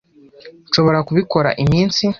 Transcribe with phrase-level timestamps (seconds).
[0.67, 2.01] Nshobora kubikora iminsi.